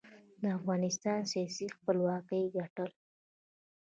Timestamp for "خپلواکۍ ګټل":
1.75-2.89